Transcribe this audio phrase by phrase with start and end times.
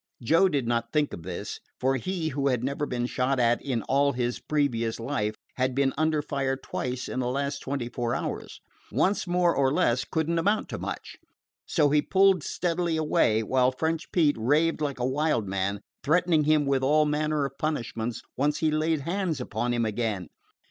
[0.23, 3.83] Joe did not think of this, for he, who had never been shot at in
[3.83, 8.61] all his previous life, had been under fire twice in the last twenty four hours.
[8.91, 11.17] Once more or less could n't amount to much.
[11.67, 16.65] So he pulled steadily away, while French Pete raved like a wild man, threatening him
[16.65, 20.29] with all manner of punishments once he laid hands upon him again.